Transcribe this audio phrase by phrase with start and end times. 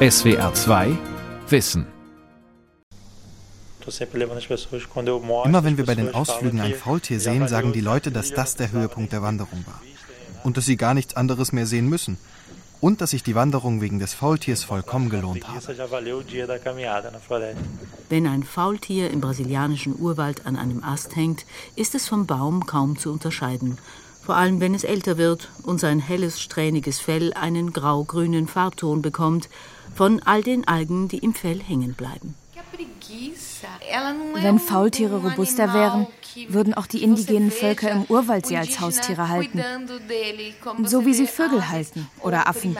[0.00, 0.96] SWR 2
[1.48, 1.84] Wissen.
[5.44, 8.70] Immer wenn wir bei den Ausflügen ein Faultier sehen, sagen die Leute, dass das der
[8.70, 9.82] Höhepunkt der Wanderung war.
[10.44, 12.16] Und dass sie gar nichts anderes mehr sehen müssen.
[12.80, 15.66] Und dass sich die Wanderung wegen des Faultiers vollkommen gelohnt hat.
[18.08, 21.44] Wenn ein Faultier im brasilianischen Urwald an einem Ast hängt,
[21.74, 23.78] ist es vom Baum kaum zu unterscheiden.
[24.22, 29.48] Vor allem wenn es älter wird und sein helles, strähniges Fell einen grau-grünen Farbton bekommt,
[29.98, 32.36] von all den Algen, die im Fell hängen bleiben.
[34.40, 36.06] Wenn Faultiere robuster wären,
[36.50, 39.60] würden auch die indigenen Völker im Urwald sie als Haustiere halten.
[40.84, 42.76] So wie sie Vögel halten oder Affen.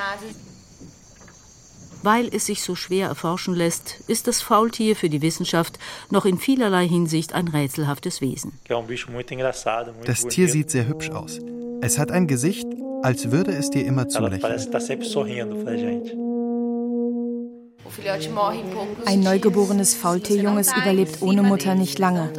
[2.04, 6.38] Weil es sich so schwer erforschen lässt, ist das Faultier für die Wissenschaft noch in
[6.38, 8.52] vielerlei Hinsicht ein rätselhaftes Wesen.
[10.04, 11.40] Das Tier sieht sehr hübsch aus.
[11.80, 12.68] Es hat ein Gesicht,
[13.02, 16.27] als würde es dir immer zulächeln.
[19.07, 22.32] Ein neugeborenes Faultierjunges überlebt ohne Mutter nicht lange.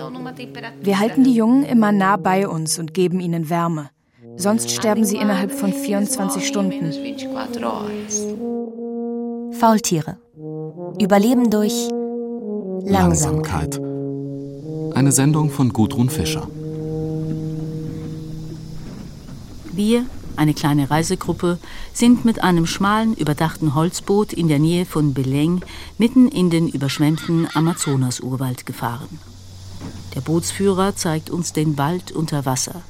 [0.81, 3.89] Wir halten die Jungen immer nah bei uns und geben ihnen Wärme.
[4.35, 6.93] Sonst sterben sie innerhalb von 24 Stunden.
[9.53, 10.17] Faultiere.
[10.99, 11.89] Überleben durch
[12.85, 13.79] Langsamkeit.
[14.93, 16.47] Eine Sendung von Gudrun Fischer.
[19.73, 20.05] Wir,
[20.39, 21.59] eine kleine Reisegruppe,
[21.93, 25.61] sind mit einem schmalen, überdachten Holzboot in der Nähe von Belém
[25.97, 29.19] mitten in den überschwemmten Amazonas-Urwald gefahren.
[30.15, 32.81] Der Bootsführer zeigt uns den Wald unter Wasser.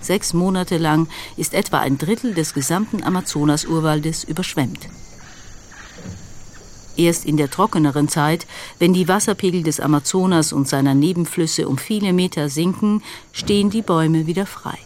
[0.00, 4.88] Sechs Monate lang ist etwa ein Drittel des gesamten Amazonas-Urwaldes überschwemmt.
[6.96, 8.46] Erst in der trockeneren Zeit,
[8.80, 14.26] wenn die Wasserpegel des Amazonas und seiner Nebenflüsse um viele Meter sinken, stehen die Bäume
[14.26, 14.78] wieder frei.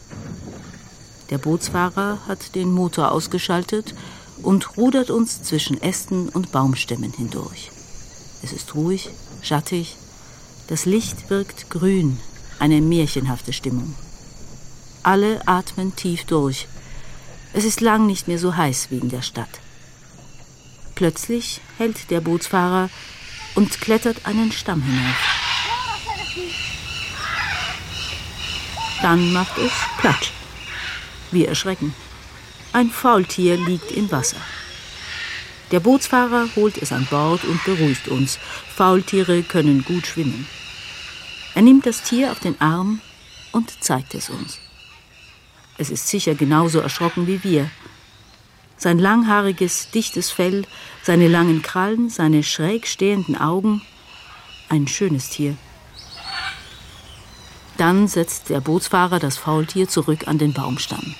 [1.33, 3.94] Der Bootsfahrer hat den Motor ausgeschaltet
[4.42, 7.70] und rudert uns zwischen Ästen und Baumstämmen hindurch.
[8.42, 9.08] Es ist ruhig,
[9.41, 9.97] schattig,
[10.66, 12.20] das Licht wirkt grün,
[12.58, 13.95] eine märchenhafte Stimmung.
[15.02, 16.68] Alle atmen tief durch.
[17.55, 19.61] Es ist lang nicht mehr so heiß wie in der Stadt.
[20.96, 22.90] Plötzlich hält der Bootsfahrer
[23.55, 25.17] und klettert einen Stamm hinauf.
[29.01, 30.33] Dann macht es Platsch.
[31.33, 31.95] Wir erschrecken.
[32.73, 34.37] Ein Faultier liegt im Wasser.
[35.73, 38.39] Der Bootsfahrer holt es an Bord und beruhigt uns.
[38.77, 40.47] Faultiere können gut schwimmen.
[41.55, 43.01] Er nimmt das Tier auf den Arm
[43.53, 44.59] und zeigt es uns.
[45.79, 47.70] Es ist sicher genauso erschrocken wie wir.
[48.77, 50.67] Sein langhaariges, dichtes Fell,
[51.03, 53.81] seine langen Krallen, seine schräg stehenden Augen.
[54.69, 55.57] Ein schönes Tier.
[57.78, 61.14] Dann setzt der Bootsfahrer das Faultier zurück an den Baumstamm.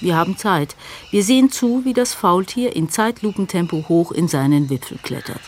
[0.00, 0.76] Wir haben Zeit.
[1.10, 5.40] Wir sehen zu, wie das Faultier in Zeitlupentempo hoch in seinen Wipfel klettert.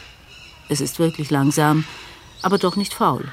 [0.69, 1.85] Es ist wirklich langsam,
[2.43, 3.29] aber doch nicht faul.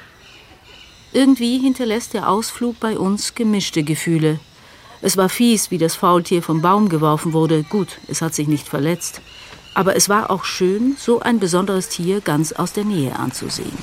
[1.14, 4.40] Irgendwie hinterlässt der Ausflug bei uns gemischte Gefühle.
[5.02, 7.64] Es war fies, wie das Faultier vom Baum geworfen wurde.
[7.64, 9.22] Gut, es hat sich nicht verletzt.
[9.74, 13.78] Aber es war auch schön, so ein besonderes Tier ganz aus der Nähe anzusehen.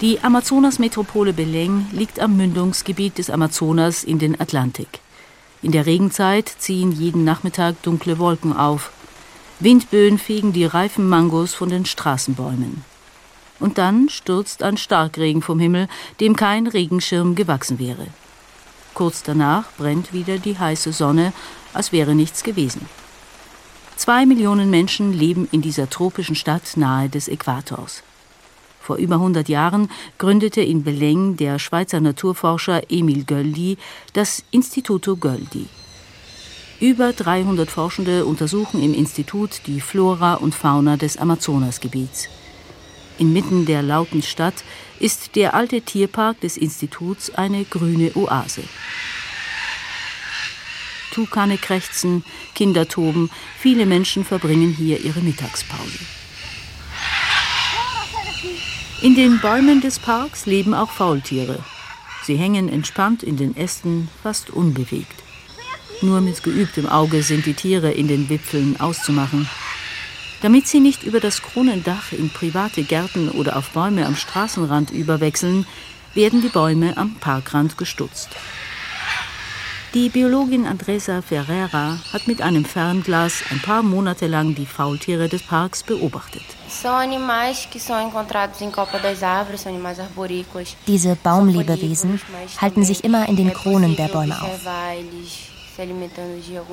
[0.00, 5.00] Die Amazonas-Metropole Belém liegt am Mündungsgebiet des Amazonas in den Atlantik.
[5.60, 8.92] In der Regenzeit ziehen jeden Nachmittag dunkle Wolken auf.
[9.58, 12.82] Windböen fegen die reifen Mangos von den Straßenbäumen.
[13.58, 15.86] Und dann stürzt ein Starkregen vom Himmel,
[16.18, 18.06] dem kein Regenschirm gewachsen wäre.
[18.94, 21.34] Kurz danach brennt wieder die heiße Sonne,
[21.74, 22.88] als wäre nichts gewesen.
[23.96, 28.02] Zwei Millionen Menschen leben in dieser tropischen Stadt nahe des Äquators.
[28.80, 33.76] Vor über 100 Jahren gründete in Belém der Schweizer Naturforscher Emil Göldi
[34.14, 35.66] das Instituto Göldi.
[36.80, 42.30] Über 300 Forschende untersuchen im Institut die Flora und Fauna des Amazonasgebiets.
[43.18, 44.64] Inmitten der lauten Stadt
[44.98, 48.62] ist der alte Tierpark des Instituts eine grüne Oase.
[51.12, 52.24] Tukane krächzen,
[52.54, 55.98] Kinder toben, viele Menschen verbringen hier ihre Mittagspause.
[59.02, 61.60] In den Bäumen des Parks leben auch Faultiere.
[62.22, 65.22] Sie hängen entspannt in den Ästen, fast unbewegt.
[66.02, 69.48] Nur mit geübtem Auge sind die Tiere in den Wipfeln auszumachen.
[70.42, 75.64] Damit sie nicht über das Kronendach in private Gärten oder auf Bäume am Straßenrand überwechseln,
[76.12, 78.28] werden die Bäume am Parkrand gestutzt.
[79.92, 85.42] Die Biologin Andresa Ferreira hat mit einem Fernglas ein paar Monate lang die Faultiere des
[85.42, 86.44] Parks beobachtet.
[90.86, 92.20] Diese Baumlebewesen
[92.60, 94.60] halten sich immer in den Kronen der Bäume auf.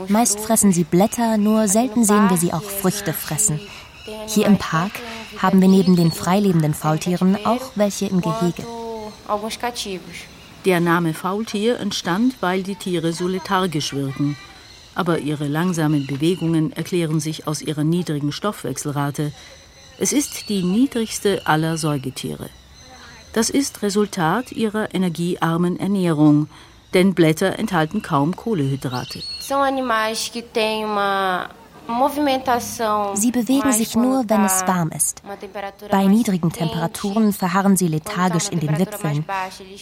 [0.10, 3.60] Meist fressen sie Blätter, nur selten sehen wir sie auch Früchte fressen.
[4.28, 4.92] Hier im Park
[5.40, 8.64] haben wir neben den freilebenden Faultieren auch welche im Gehege.
[10.66, 14.36] Der Name Faultier entstand, weil die Tiere so lethargisch wirken.
[14.96, 19.32] Aber ihre langsamen Bewegungen erklären sich aus ihrer niedrigen Stoffwechselrate.
[20.00, 22.50] Es ist die niedrigste aller Säugetiere.
[23.34, 26.50] Das ist Resultat ihrer energiearmen Ernährung,
[26.94, 29.22] denn Blätter enthalten kaum Kohlehydrate.
[33.14, 35.22] Sie bewegen sich nur, wenn es warm ist.
[35.90, 39.26] Bei niedrigen Temperaturen verharren sie lethargisch in den Wipfeln.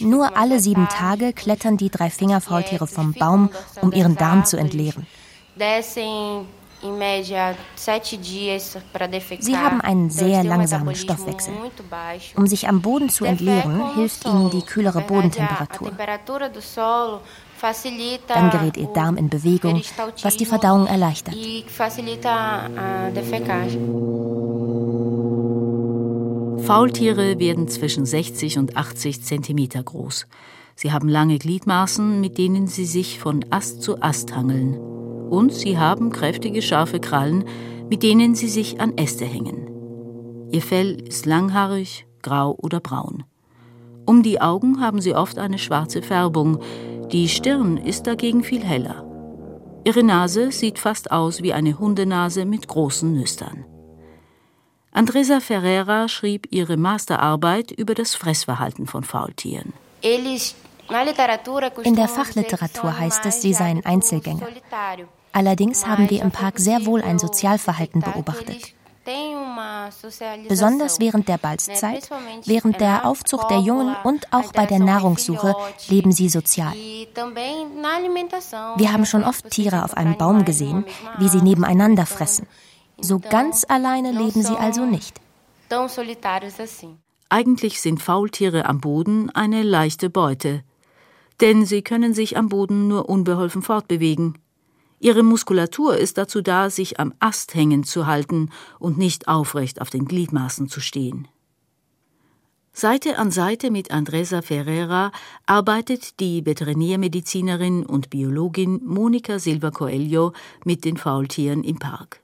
[0.00, 3.50] Nur alle sieben Tage klettern die drei Fingerfaultiere vom Baum,
[3.80, 5.06] um ihren Darm zu entleeren.
[9.40, 11.54] Sie haben einen sehr langsamen Stoffwechsel.
[12.36, 15.90] Um sich am Boden zu entleeren, hilft ihnen die kühlere Bodentemperatur.
[18.28, 19.82] Dann gerät ihr Darm in Bewegung,
[20.22, 21.34] was die Verdauung erleichtert.
[26.66, 30.26] Faultiere werden zwischen 60 und 80 Zentimeter groß.
[30.74, 34.74] Sie haben lange Gliedmaßen, mit denen sie sich von Ast zu Ast hangeln.
[34.74, 37.44] Und sie haben kräftige, scharfe Krallen,
[37.88, 39.68] mit denen sie sich an Äste hängen.
[40.50, 43.24] Ihr Fell ist langhaarig, grau oder braun.
[44.04, 46.60] Um die Augen haben sie oft eine schwarze Färbung,
[47.12, 49.04] die Stirn ist dagegen viel heller.
[49.84, 53.64] Ihre Nase sieht fast aus wie eine Hundenase mit großen Nüstern.
[54.90, 59.72] Andresa Ferreira schrieb ihre Masterarbeit über das Fressverhalten von Faultieren.
[60.02, 64.48] In der Fachliteratur heißt es, sie seien Einzelgänger.
[65.32, 68.72] Allerdings haben wir im Park sehr wohl ein Sozialverhalten beobachtet.
[70.48, 72.08] Besonders während der Balzzeit,
[72.44, 75.54] während der Aufzucht der Jungen und auch bei der Nahrungssuche
[75.88, 76.74] leben sie sozial.
[78.76, 80.84] Wir haben schon oft Tiere auf einem Baum gesehen,
[81.18, 82.46] wie sie nebeneinander fressen.
[83.00, 85.20] So ganz alleine leben sie also nicht.
[87.28, 90.62] Eigentlich sind Faultiere am Boden eine leichte Beute,
[91.40, 94.38] denn sie können sich am Boden nur unbeholfen fortbewegen.
[94.98, 99.90] Ihre Muskulatur ist dazu da, sich am Ast hängend zu halten und nicht aufrecht auf
[99.90, 101.28] den Gliedmaßen zu stehen.
[102.72, 105.10] Seite an Seite mit Andresa Ferreira
[105.46, 110.32] arbeitet die Veterinärmedizinerin und Biologin Monika Silva Coelho
[110.64, 112.20] mit den Faultieren im Park.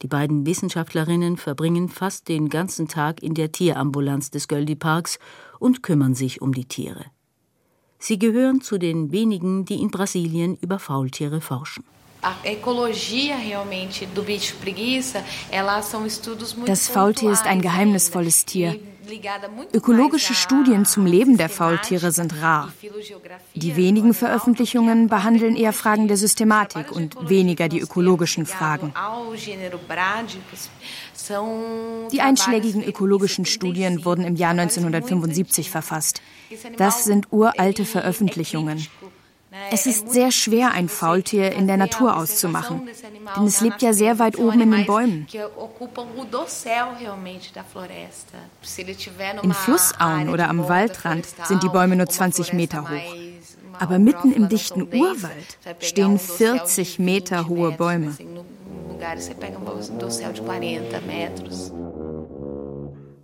[0.00, 5.18] Die beiden Wissenschaftlerinnen verbringen fast den ganzen Tag in der Tierambulanz des Göldi Parks
[5.58, 7.04] und kümmern sich um die Tiere.
[7.98, 11.84] Sie gehören zu den wenigen, die in Brasilien über Faultiere forschen.
[16.66, 18.76] Das Faultier ist ein geheimnisvolles Tier.
[19.72, 22.72] Ökologische Studien zum Leben der Faultiere sind rar.
[23.54, 28.92] Die wenigen Veröffentlichungen behandeln eher Fragen der Systematik und weniger die ökologischen Fragen.
[32.12, 36.20] Die einschlägigen ökologischen Studien wurden im Jahr 1975 verfasst.
[36.76, 38.86] Das sind uralte Veröffentlichungen.
[39.70, 42.82] Es ist sehr schwer, ein Faultier in der Natur auszumachen,
[43.36, 45.26] denn es lebt ja sehr weit oben in den Bäumen.
[49.42, 53.14] In Flussauen oder am Waldrand sind die Bäume nur 20 Meter hoch.
[53.78, 58.16] Aber mitten im dichten Urwald stehen 40 Meter hohe Bäume.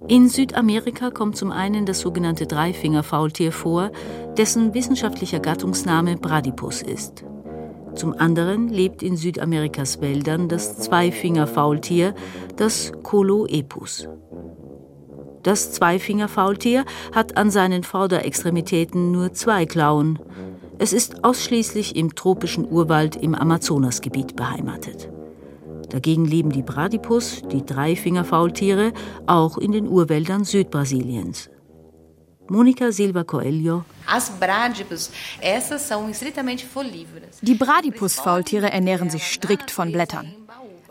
[0.07, 3.91] In Südamerika kommt zum einen das sogenannte Dreifingerfaultier vor,
[4.37, 7.25] dessen wissenschaftlicher Gattungsname Bradipus ist.
[7.95, 12.15] Zum anderen lebt in Südamerikas Wäldern das Zweifingerfaultier,
[12.57, 14.07] das Coloepus.
[15.43, 16.85] Das Zweifingerfaultier
[17.15, 20.19] hat an seinen Vorderextremitäten nur zwei Klauen.
[20.79, 25.14] Es ist ausschließlich im tropischen Urwald im Amazonasgebiet beheimatet.
[25.91, 28.93] Dagegen leben die Bradipus, die Dreifingerfaultiere,
[29.27, 31.51] auch in den Urwäldern Südbrasiliens.
[32.49, 33.85] Monika Silva Coelho.
[37.41, 40.35] Die Bradipus-Faultiere ernähren sich strikt von Blättern.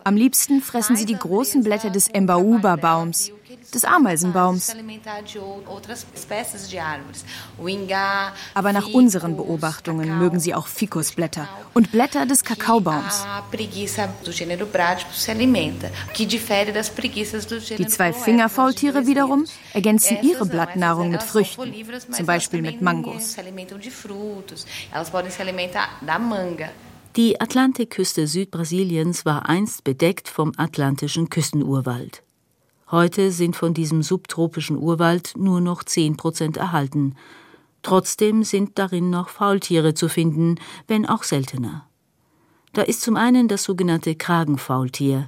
[0.03, 3.31] Am liebsten fressen sie die großen Blätter des Embaúba-Baums
[3.73, 4.75] des Ameisenbaums.
[8.53, 13.25] Aber nach unseren Beobachtungen mögen sie auch Fikusblätter und Blätter des Kakaobaums.
[17.77, 21.73] Die zwei Fingerfaultiere wiederum ergänzen ihre Blattnahrung mit Früchten,
[22.11, 23.35] zum Beispiel mit Mangos.
[27.15, 32.23] Die Atlantikküste Südbrasiliens war einst bedeckt vom atlantischen Küstenurwald.
[32.93, 37.15] Heute sind von diesem subtropischen Urwald nur noch 10 Prozent erhalten.
[37.81, 41.87] Trotzdem sind darin noch Faultiere zu finden, wenn auch seltener.
[42.73, 45.27] Da ist zum einen das sogenannte Kragenfaultier.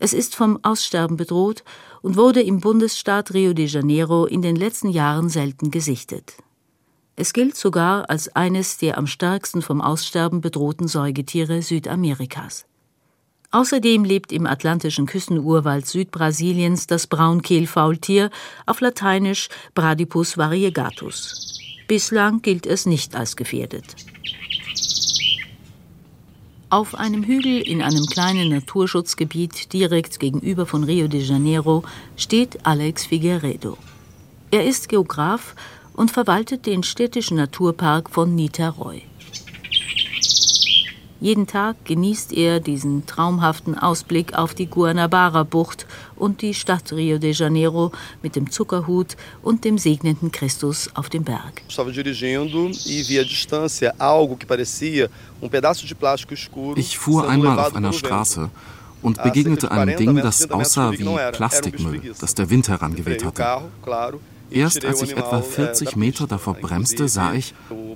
[0.00, 1.64] Es ist vom Aussterben bedroht
[2.02, 6.34] und wurde im Bundesstaat Rio de Janeiro in den letzten Jahren selten gesichtet.
[7.16, 12.66] Es gilt sogar als eines der am stärksten vom Aussterben bedrohten Säugetiere Südamerikas.
[13.52, 18.30] Außerdem lebt im atlantischen Küstenurwald Südbrasiliens das Braunkehlfaultier,
[18.64, 21.60] auf Lateinisch Bradipus variegatus.
[21.86, 23.94] Bislang gilt es nicht als gefährdet.
[26.70, 31.84] Auf einem Hügel in einem kleinen Naturschutzgebiet direkt gegenüber von Rio de Janeiro
[32.16, 33.76] steht Alex Figueredo.
[34.50, 35.54] Er ist Geograf
[35.92, 39.02] und verwaltet den städtischen Naturpark von Niterói.
[41.22, 45.86] Jeden Tag genießt er diesen traumhaften Ausblick auf die Guanabara-Bucht
[46.16, 47.92] und die Stadt Rio de Janeiro
[48.24, 51.62] mit dem Zuckerhut und dem segnenden Christus auf dem Berg.
[56.74, 58.50] Ich fuhr einmal auf einer Straße
[59.00, 63.62] und begegnete einem Ding, das aussah wie Plastikmüll, das der Wind herangeweht hatte.
[64.52, 67.54] Erst als ich etwa 40 Meter davor bremste, sah ich,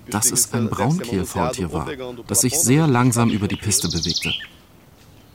[0.09, 1.89] dass es ein Braunkehlfaultier war,
[2.27, 4.33] das sich sehr langsam über die Piste bewegte.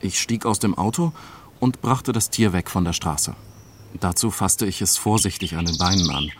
[0.00, 1.12] Ich stieg aus dem Auto
[1.60, 3.34] und brachte das Tier weg von der Straße.
[4.00, 6.30] Dazu fasste ich es vorsichtig an den Beinen an.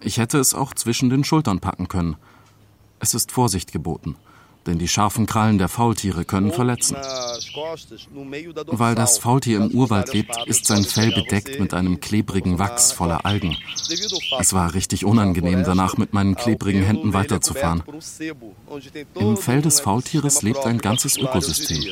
[0.00, 2.16] Ich hätte es auch zwischen den Schultern packen können.
[3.00, 4.16] Es ist Vorsicht geboten
[4.70, 6.96] denn die scharfen Krallen der Faultiere können verletzen.
[8.66, 13.26] Weil das Faultier im Urwald lebt, ist sein Fell bedeckt mit einem klebrigen Wachs voller
[13.26, 13.56] Algen.
[14.38, 17.82] Es war richtig unangenehm, danach mit meinen klebrigen Händen weiterzufahren.
[19.14, 21.84] Im Fell des Faultieres lebt ein ganzes Ökosystem.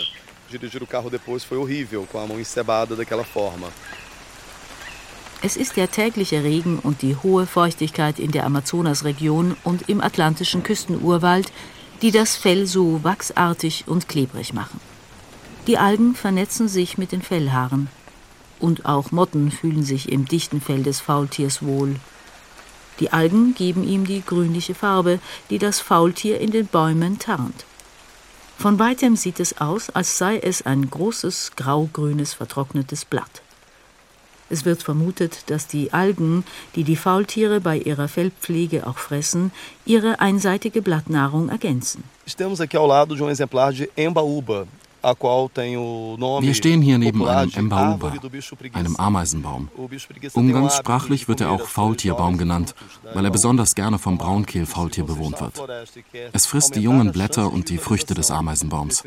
[5.41, 10.63] Es ist der tägliche Regen und die hohe Feuchtigkeit in der Amazonasregion und im atlantischen
[10.63, 11.53] Küstenurwald,
[12.03, 14.81] die das Fell so wachsartig und klebrig machen.
[15.67, 17.89] Die Algen vernetzen sich mit den Fellhaaren.
[18.61, 21.97] Und auch Motten fühlen sich im dichten Fell des Faultiers wohl.
[23.01, 27.65] Die Algen geben ihm die grünliche Farbe, die das Faultier in den Bäumen tarnt.
[28.59, 33.43] Von weitem sieht es aus, als sei es ein großes graugrünes vertrocknetes Blatt.
[34.51, 39.53] Es wird vermutet, dass die Algen, die die Faultiere bei ihrer Fellpflege auch fressen,
[39.85, 42.05] ihre einseitige Blattnahrung ergänzen.
[45.17, 48.15] Wir stehen hier neben einem Embaúba,
[48.73, 49.69] einem Ameisenbaum.
[50.35, 52.75] Umgangssprachlich wird er auch Faultierbaum genannt,
[53.15, 55.63] weil er besonders gerne vom Braunkehlfaultier bewohnt wird.
[56.33, 59.05] Es frisst die jungen Blätter und die Früchte des Ameisenbaums.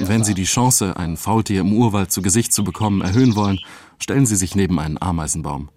[0.00, 3.58] Wenn Sie die Chance, ein Faultier im Urwald zu Gesicht zu bekommen, erhöhen wollen,
[3.98, 5.70] stellen Sie sich neben einen Ameisenbaum.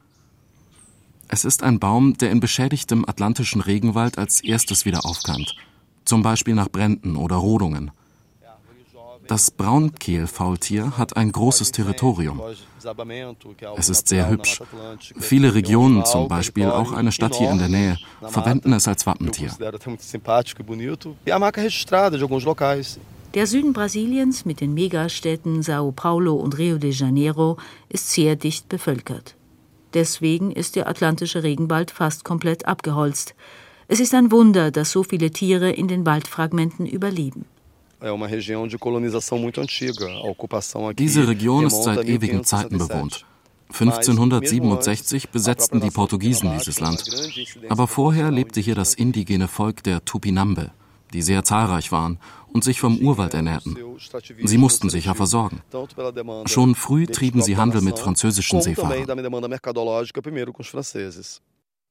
[1.32, 5.56] Es ist ein Baum, der in beschädigtem atlantischen Regenwald als erstes wieder aufkeimt,
[6.04, 7.92] zum Beispiel nach Bränden oder Rodungen.
[9.30, 12.42] Das Braunkehlfaultier hat ein großes Territorium.
[13.78, 14.60] Es ist sehr hübsch.
[15.20, 19.52] Viele Regionen, zum Beispiel auch eine Stadt hier in der Nähe, verwenden es als Wappentier.
[23.36, 27.58] Der Süden Brasiliens mit den Megastädten Sao Paulo und Rio de Janeiro
[27.88, 29.36] ist sehr dicht bevölkert.
[29.94, 33.36] Deswegen ist der atlantische Regenwald fast komplett abgeholzt.
[33.88, 37.46] Es ist ein Wunder, dass so viele Tiere in den Waldfragmenten überleben.
[40.98, 43.26] Diese Region ist seit ewigen Zeiten bewohnt.
[43.72, 47.04] 1567 besetzten die Portugiesen dieses Land.
[47.70, 50.72] Aber vorher lebte hier das indigene Volk der Tupinambe,
[51.14, 52.20] die sehr zahlreich waren
[52.52, 53.78] und sich vom Urwald ernährten.
[54.44, 55.62] Sie mussten sich ja versorgen.
[56.46, 59.06] Schon früh trieben sie Handel mit französischen Seefahrern.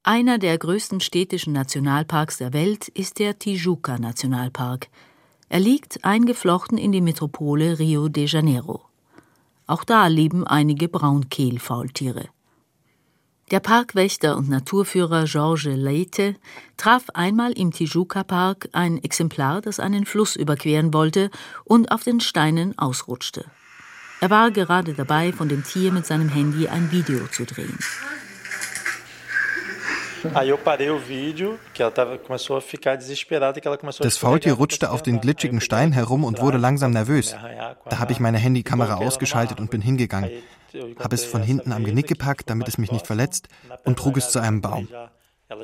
[0.02, 4.88] Einer der größten städtischen Nationalparks der Welt ist der Tijuca Nationalpark.
[5.50, 8.82] Er liegt eingeflochten in die Metropole Rio de Janeiro.
[9.66, 12.28] Auch da leben einige Braunkehlfaultiere.
[13.50, 16.36] Der Parkwächter und Naturführer Georges Leite
[16.76, 21.30] traf einmal im Tijuca-Park ein Exemplar, das einen Fluss überqueren wollte
[21.64, 23.46] und auf den Steinen ausrutschte.
[24.20, 27.78] Er war gerade dabei, von dem Tier mit seinem Handy ein Video zu drehen.
[34.00, 37.34] Das Faultier rutschte auf den glitschigen Stein herum und wurde langsam nervös.
[37.88, 40.30] Da habe ich meine Handykamera ausgeschaltet und bin hingegangen,
[40.98, 43.48] habe es von hinten am Genick gepackt, damit es mich nicht verletzt,
[43.84, 44.88] und trug es zu einem Baum.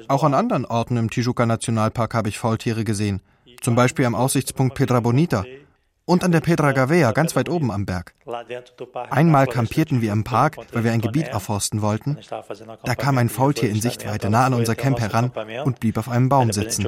[0.09, 3.21] Auch an anderen Orten im Tijuca Nationalpark habe ich Faultiere gesehen,
[3.61, 5.45] zum Beispiel am Aussichtspunkt Pedra Bonita
[6.07, 8.15] und an der Pedra Gavea, ganz weit oben am Berg.
[9.11, 12.19] Einmal kampierten wir im Park, weil wir ein Gebiet erforsten wollten.
[12.85, 15.33] Da kam ein Faultier in Sichtweite nah an unser Camp heran
[15.65, 16.87] und blieb auf einem Baum sitzen.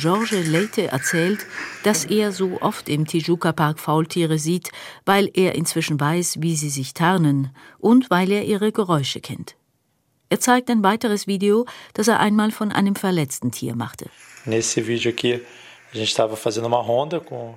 [0.00, 1.44] Georges Leite erzählt,
[1.82, 4.70] dass er so oft im Tijuca Park Faultiere sieht,
[5.04, 9.56] weil er inzwischen weiß, wie sie sich tarnen und weil er ihre Geräusche kennt.
[10.32, 14.06] Er zeigt ein weiteres Video, das er einmal von einem verletzten Tier machte.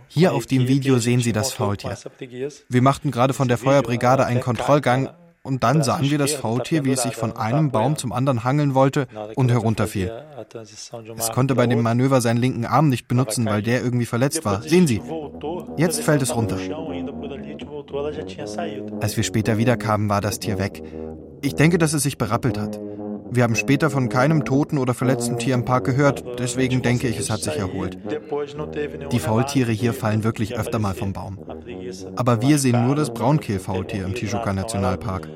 [0.07, 1.95] Hier auf dem Video sehen Sie das Faultier.
[2.69, 5.11] Wir machten gerade von der Feuerbrigade einen Kontrollgang
[5.43, 8.73] und dann sahen wir das Faultier, wie es sich von einem Baum zum anderen hangeln
[8.73, 10.11] wollte und herunterfiel.
[11.15, 14.63] Es konnte bei dem Manöver seinen linken Arm nicht benutzen, weil der irgendwie verletzt war.
[14.63, 14.99] Sehen Sie,
[15.77, 16.57] jetzt fällt es runter.
[18.99, 20.81] Als wir später wiederkamen, war das Tier weg.
[21.45, 22.79] Ich denke, dass es sich berappelt hat.
[23.29, 27.19] Wir haben später von keinem toten oder verletzten Tier im Park gehört, deswegen denke ich,
[27.19, 27.97] es hat sich erholt.
[29.11, 31.39] Die Faultiere hier fallen wirklich öfter mal vom Baum.
[32.15, 35.27] Aber wir sehen nur das Braunkehlfaultier im Tijuca Nationalpark.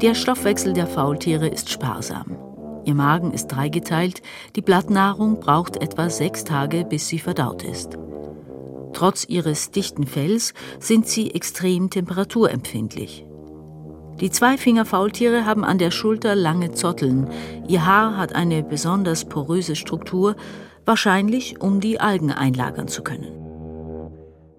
[0.00, 2.36] Der Stoffwechsel der Faultiere ist sparsam.
[2.84, 4.22] Ihr Magen ist dreigeteilt,
[4.54, 7.98] die Blattnahrung braucht etwa sechs Tage, bis sie verdaut ist.
[8.96, 13.26] Trotz ihres dichten Fells sind sie extrem temperaturempfindlich.
[14.20, 17.28] Die Zweifingerfaultiere haben an der Schulter lange Zotteln.
[17.68, 20.34] Ihr Haar hat eine besonders poröse Struktur,
[20.86, 23.26] wahrscheinlich um die Algen einlagern zu können.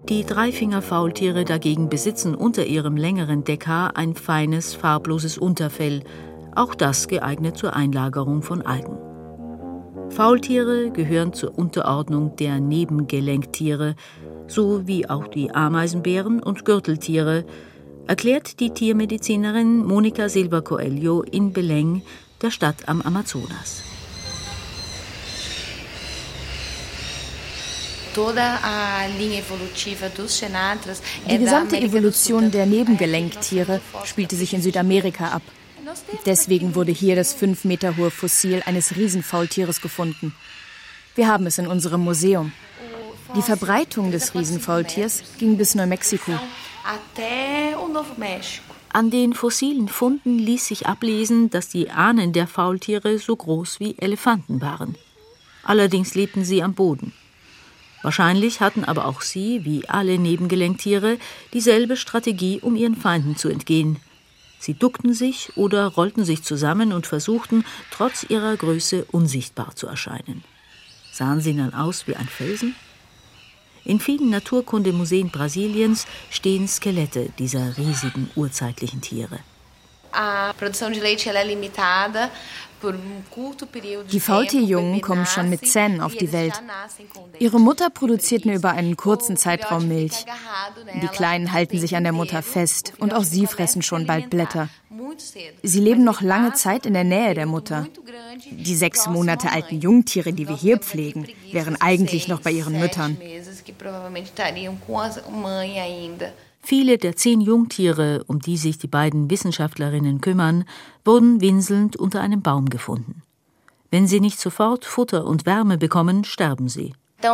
[0.08, 6.04] Die Dreifingerfaultiere dagegen besitzen unter ihrem längeren Deckhaar ein feines, farbloses Unterfell,
[6.54, 9.07] auch das geeignet zur Einlagerung von Algen.
[10.10, 13.94] Faultiere gehören zur Unterordnung der Nebengelenktiere,
[14.46, 17.44] so wie auch die Ameisenbären und Gürteltiere,
[18.06, 22.02] erklärt die Tiermedizinerin Monika Silva Coelho in Belém,
[22.42, 23.82] der Stadt am Amazonas.
[31.30, 35.42] Die gesamte Evolution der Nebengelenktiere spielte sich in Südamerika ab.
[36.26, 40.34] Deswegen wurde hier das fünf Meter hohe Fossil eines Riesenfaultieres gefunden.
[41.14, 42.52] Wir haben es in unserem Museum.
[43.36, 46.32] Die Verbreitung des Riesenfaultiers ging bis Neumexiko.
[48.92, 53.98] An den fossilen Funden ließ sich ablesen, dass die Ahnen der Faultiere so groß wie
[53.98, 54.96] Elefanten waren.
[55.62, 57.12] Allerdings lebten sie am Boden.
[58.02, 61.18] Wahrscheinlich hatten aber auch sie, wie alle Nebengelenktiere,
[61.52, 63.98] dieselbe Strategie, um ihren Feinden zu entgehen.
[64.58, 70.42] Sie duckten sich oder rollten sich zusammen und versuchten, trotz ihrer Größe unsichtbar zu erscheinen.
[71.12, 72.74] Sahen sie dann aus wie ein Felsen?
[73.84, 79.38] In vielen Naturkundemuseen Brasiliens stehen Skelette dieser riesigen urzeitlichen Tiere.
[84.12, 86.54] Die Faultierjungen kommen schon mit Zähnen auf die Welt.
[87.38, 90.24] Ihre Mutter produziert nur über einen kurzen Zeitraum Milch.
[91.02, 94.68] Die Kleinen halten sich an der Mutter fest und auch sie fressen schon bald Blätter.
[95.62, 97.86] Sie leben noch lange Zeit in der Nähe der Mutter.
[98.50, 103.16] Die sechs Monate alten Jungtiere, die wir hier pflegen, wären eigentlich noch bei ihren Müttern.
[106.68, 110.66] Viele der zehn Jungtiere, um die sich die beiden Wissenschaftlerinnen kümmern,
[111.02, 113.22] wurden winselnd unter einem Baum gefunden.
[113.90, 116.92] Wenn sie nicht sofort Futter und Wärme bekommen, sterben sie.
[117.22, 117.32] Das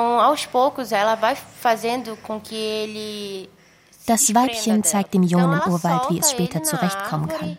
[4.36, 7.58] Weibchen zeigt dem Jungen im Urwald, wie es später zurechtkommen kann.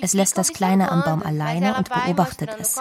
[0.00, 2.80] Es lässt das Kleine am Baum alleine und beobachtet es.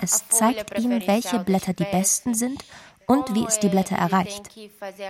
[0.00, 2.64] Es zeigt ihm, welche Blätter die besten sind
[3.06, 4.50] und wie es die Blätter erreicht.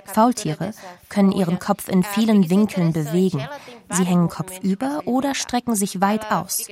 [0.07, 0.72] Faultiere
[1.09, 3.46] können ihren Kopf in vielen Winkeln bewegen.
[3.90, 6.66] Sie hängen kopfüber oder strecken sich weit aus.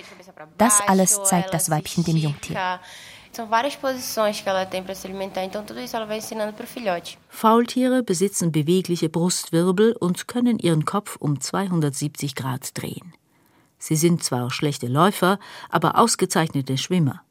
[0.59, 2.81] Das alles zeigt das Weibchen dem Jungtier.
[7.29, 13.15] Faultiere besitzen bewegliche Brustwirbel und können ihren Kopf um 270 Grad drehen.
[13.79, 15.39] Sie sind zwar schlechte Läufer,
[15.71, 17.23] aber ausgezeichnete Schwimmer.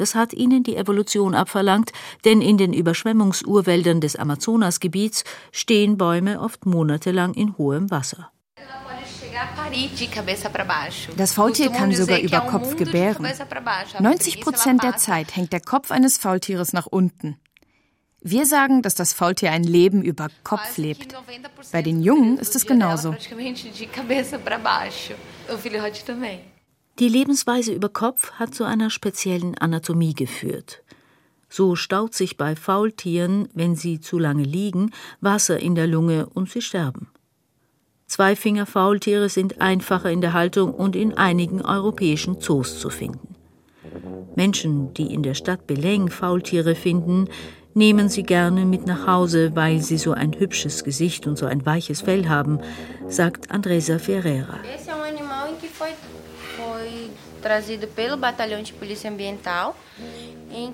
[0.00, 1.92] Das hat ihnen die Evolution abverlangt,
[2.24, 8.32] denn in den Überschwemmungsurwäldern des Amazonasgebiets stehen Bäume oft monatelang in hohem Wasser.
[11.18, 13.28] Das Faultier kann sogar über Kopf gebären.
[13.98, 17.36] 90 Prozent der Zeit hängt der Kopf eines Faultieres nach unten.
[18.22, 21.14] Wir sagen, dass das Faultier ein Leben über Kopf lebt.
[21.72, 23.14] Bei den Jungen ist es genauso.
[27.00, 30.82] Die Lebensweise über Kopf hat zu einer speziellen Anatomie geführt.
[31.48, 36.50] So staut sich bei Faultieren, wenn sie zu lange liegen, Wasser in der Lunge und
[36.50, 37.08] sie sterben.
[38.06, 43.34] Zweifingerfaultiere sind einfacher in der Haltung und in einigen europäischen Zoos zu finden.
[44.36, 47.28] Menschen, die in der Stadt Beleng Faultiere finden,
[47.72, 51.64] nehmen sie gerne mit nach Hause, weil sie so ein hübsches Gesicht und so ein
[51.64, 52.60] weiches Fell haben,
[53.08, 54.58] sagt Andresa Ferreira.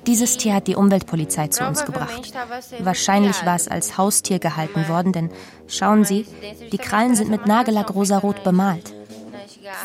[0.07, 2.33] Dieses Tier hat die Umweltpolizei zu uns gebracht.
[2.79, 5.31] Wahrscheinlich war es als Haustier gehalten worden, denn
[5.69, 6.27] schauen Sie,
[6.73, 8.93] die Krallen sind mit Nagellack rosarot bemalt.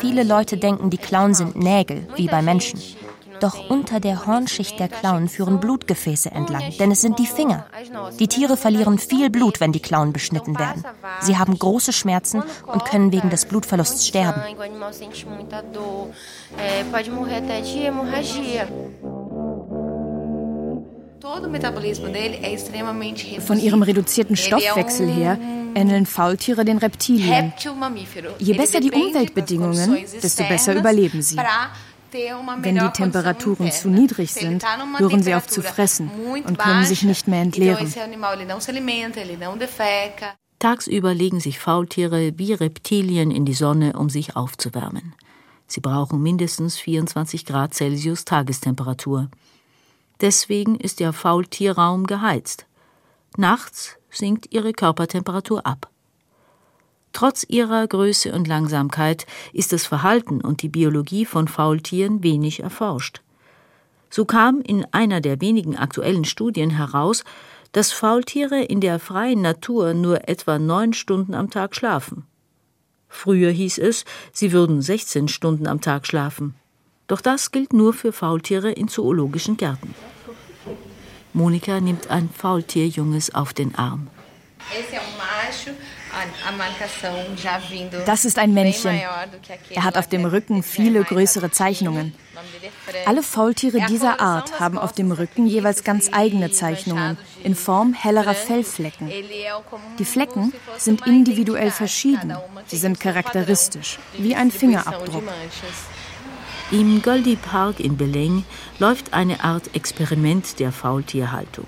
[0.00, 2.80] Viele Leute denken, die Klauen sind Nägel, wie bei Menschen.
[3.42, 7.66] Doch unter der Hornschicht der Klauen führen Blutgefäße entlang, denn es sind die Finger.
[8.20, 10.84] Die Tiere verlieren viel Blut, wenn die Klauen beschnitten werden.
[11.20, 14.42] Sie haben große Schmerzen und können wegen des Blutverlusts sterben.
[23.40, 25.38] Von ihrem reduzierten Stoffwechsel her
[25.74, 27.52] ähneln Faultiere den Reptilien.
[28.38, 31.36] Je besser die Umweltbedingungen, desto besser überleben sie.
[32.12, 34.64] Wenn die Temperaturen zu niedrig sind,
[34.98, 36.10] hören sie auf zu fressen
[36.46, 37.92] und können sich nicht mehr entleeren.
[40.58, 45.14] Tagsüber legen sich Faultiere wie Reptilien in die Sonne, um sich aufzuwärmen.
[45.66, 49.28] Sie brauchen mindestens 24 Grad Celsius Tagestemperatur.
[50.20, 52.66] Deswegen ist der Faultierraum geheizt.
[53.36, 55.91] Nachts sinkt ihre Körpertemperatur ab.
[57.12, 63.20] Trotz ihrer Größe und Langsamkeit ist das Verhalten und die Biologie von Faultieren wenig erforscht.
[64.08, 67.24] So kam in einer der wenigen aktuellen Studien heraus,
[67.72, 72.24] dass Faultiere in der freien Natur nur etwa neun Stunden am Tag schlafen.
[73.08, 76.54] Früher hieß es, sie würden 16 Stunden am Tag schlafen.
[77.06, 79.94] Doch das gilt nur für Faultiere in zoologischen Gärten.
[81.34, 84.08] Monika nimmt ein Faultierjunges auf den Arm.
[88.06, 89.00] Das ist ein Männchen.
[89.70, 92.14] Er hat auf dem Rücken viele größere Zeichnungen.
[93.06, 98.34] Alle Faultiere dieser Art haben auf dem Rücken jeweils ganz eigene Zeichnungen in Form hellerer
[98.34, 99.10] Fellflecken.
[99.98, 102.36] Die Flecken sind individuell verschieden.
[102.66, 105.24] Sie sind charakteristisch, wie ein Fingerabdruck.
[106.70, 108.44] Im Goldie Park in Beleng
[108.78, 111.66] läuft eine Art Experiment der Faultierhaltung.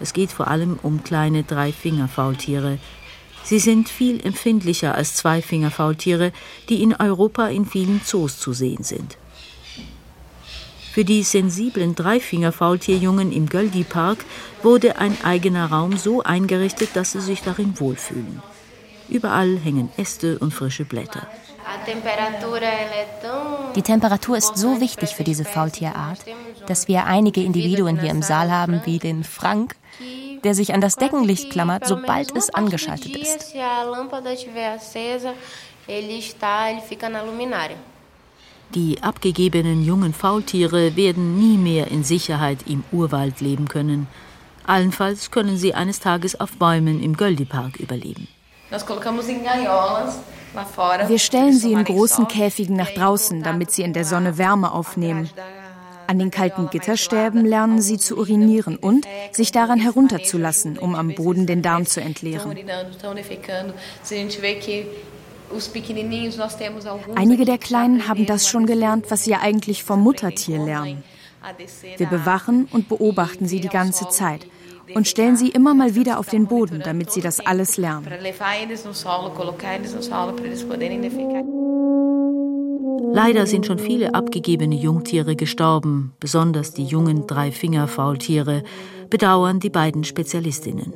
[0.00, 2.78] Es geht vor allem um kleine Dreifingerfaultiere.
[3.44, 6.32] Sie sind viel empfindlicher als Zweifingerfaultiere,
[6.68, 9.18] die in Europa in vielen Zoos zu sehen sind.
[10.92, 14.24] Für die sensiblen Dreifingerfaultierjungen im Göldi Park
[14.62, 18.40] wurde ein eigener Raum so eingerichtet, dass sie sich darin wohlfühlen.
[19.08, 21.26] Überall hängen Äste und frische Blätter.
[23.74, 26.20] Die Temperatur ist so wichtig für diese Faultierart,
[26.66, 29.74] dass wir einige Individuen hier im Saal haben, wie den Frank,
[30.44, 33.54] der sich an das Deckenlicht klammert, sobald es angeschaltet ist.
[38.74, 44.06] Die abgegebenen jungen Faultiere werden nie mehr in Sicherheit im Urwald leben können.
[44.66, 48.28] Allenfalls können sie eines Tages auf Bäumen im Göldi-Park überleben.
[51.06, 55.28] Wir stellen sie in großen Käfigen nach draußen, damit sie in der Sonne Wärme aufnehmen.
[56.06, 61.46] An den kalten Gitterstäben lernen sie zu urinieren und sich daran herunterzulassen, um am Boden
[61.46, 62.56] den Darm zu entleeren.
[67.14, 71.04] Einige der Kleinen haben das schon gelernt, was sie eigentlich vom Muttertier lernen.
[71.96, 74.46] Wir bewachen und beobachten sie die ganze Zeit
[74.94, 78.06] und stellen sie immer mal wieder auf den Boden, damit sie das alles lernen.
[83.14, 88.64] Leider sind schon viele abgegebene Jungtiere gestorben, besonders die jungen Dreifingerfaultiere,
[89.08, 90.92] bedauern die beiden Spezialistinnen.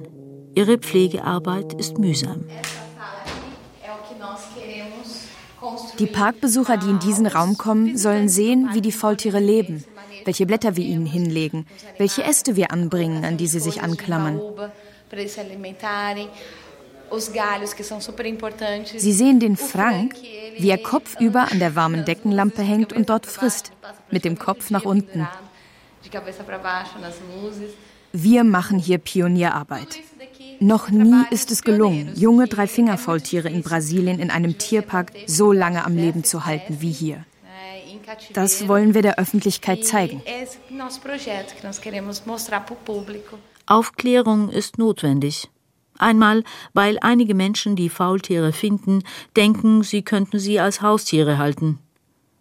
[0.54, 2.44] Ihre Pflegearbeit ist mühsam.
[6.00, 9.84] Die Parkbesucher, die in diesen Raum kommen, sollen sehen, wie die Faultiere leben
[10.28, 14.38] welche Blätter wir ihnen hinlegen, welche Äste wir anbringen, an die sie sich anklammern.
[18.96, 20.14] Sie sehen den Frank,
[20.58, 23.72] wie er kopfüber an der warmen Deckenlampe hängt und dort frisst,
[24.10, 25.28] mit dem Kopf nach unten.
[28.12, 29.98] Wir machen hier Pionierarbeit.
[30.60, 35.94] Noch nie ist es gelungen, junge Dreifingerfaultiere in Brasilien in einem Tierpark so lange am
[35.94, 37.24] Leben zu halten wie hier.
[38.32, 40.22] Das wollen wir der Öffentlichkeit zeigen.
[43.66, 45.50] Aufklärung ist notwendig.
[45.98, 49.02] Einmal, weil einige Menschen, die Faultiere finden,
[49.36, 51.78] denken, sie könnten sie als Haustiere halten.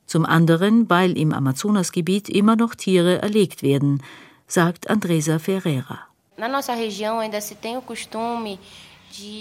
[0.05, 4.01] Zum anderen, weil im Amazonasgebiet immer noch Tiere erlegt werden,
[4.47, 5.99] sagt Andresa Ferreira.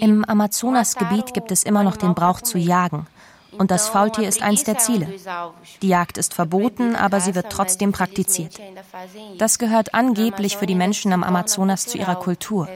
[0.01, 3.07] Im Amazonasgebiet gibt es immer noch den Brauch zu jagen
[3.57, 5.07] und das Faultier ist eins der Ziele.
[5.81, 8.59] Die Jagd ist verboten, aber sie wird trotzdem praktiziert.
[9.37, 12.67] Das gehört angeblich für die Menschen am Amazonas zu ihrer Kultur.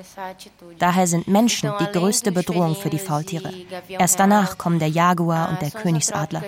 [0.80, 3.52] Daher sind Menschen die größte Bedrohung für die Faultiere.
[3.88, 6.44] Erst danach kommen der Jaguar und der Königsadler.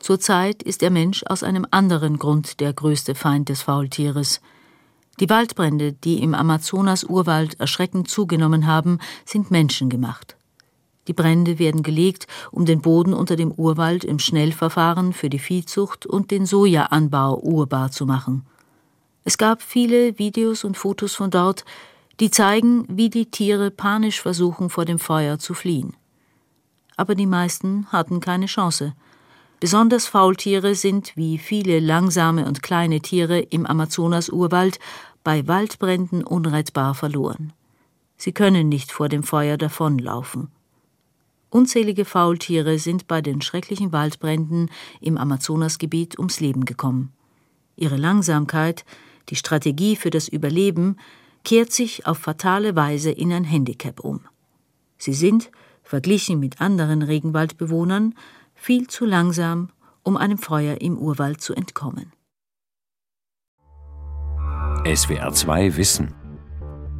[0.00, 4.40] Zurzeit ist der Mensch aus einem anderen Grund der größte Feind des Faultieres.
[5.20, 10.36] Die Waldbrände, die im Amazonas-Urwald erschreckend zugenommen haben, sind menschengemacht.
[11.08, 16.06] Die Brände werden gelegt, um den Boden unter dem Urwald im Schnellverfahren für die Viehzucht
[16.06, 18.46] und den Sojaanbau urbar zu machen.
[19.24, 21.64] Es gab viele Videos und Fotos von dort,
[22.20, 25.96] die zeigen, wie die Tiere panisch versuchen, vor dem Feuer zu fliehen.
[26.96, 28.94] Aber die meisten hatten keine Chance.
[29.58, 34.78] Besonders Faultiere sind, wie viele langsame und kleine Tiere im Amazonas-Urwald,
[35.24, 37.52] bei Waldbränden unrettbar verloren.
[38.16, 40.48] Sie können nicht vor dem Feuer davonlaufen.
[41.52, 44.70] Unzählige Faultiere sind bei den schrecklichen Waldbränden
[45.02, 47.12] im Amazonasgebiet ums Leben gekommen.
[47.76, 48.86] Ihre Langsamkeit,
[49.28, 50.96] die Strategie für das Überleben,
[51.44, 54.20] kehrt sich auf fatale Weise in ein Handicap um.
[54.96, 55.50] Sie sind,
[55.82, 58.14] verglichen mit anderen Regenwaldbewohnern,
[58.54, 59.68] viel zu langsam,
[60.02, 62.12] um einem Feuer im Urwald zu entkommen.
[64.86, 66.21] SWR 2 Wissen.